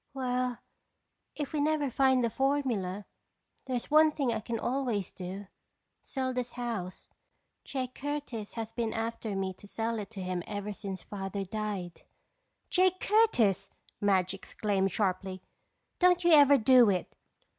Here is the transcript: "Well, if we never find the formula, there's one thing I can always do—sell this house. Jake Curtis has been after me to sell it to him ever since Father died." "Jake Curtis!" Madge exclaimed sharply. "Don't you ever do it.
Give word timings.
"Well, 0.15 0.57
if 1.35 1.53
we 1.53 1.61
never 1.61 1.91
find 1.91 2.23
the 2.23 2.31
formula, 2.31 3.05
there's 3.65 3.91
one 3.91 4.11
thing 4.11 4.33
I 4.33 4.39
can 4.39 4.57
always 4.57 5.11
do—sell 5.11 6.33
this 6.33 6.53
house. 6.53 7.07
Jake 7.63 7.93
Curtis 7.93 8.55
has 8.55 8.73
been 8.73 8.93
after 8.93 9.35
me 9.35 9.53
to 9.53 9.67
sell 9.67 9.99
it 9.99 10.09
to 10.09 10.21
him 10.23 10.41
ever 10.47 10.73
since 10.73 11.03
Father 11.03 11.45
died." 11.45 12.01
"Jake 12.71 12.99
Curtis!" 12.99 13.69
Madge 14.01 14.33
exclaimed 14.33 14.89
sharply. 14.91 15.43
"Don't 15.99 16.23
you 16.23 16.31
ever 16.31 16.57
do 16.57 16.89
it. 16.89 17.13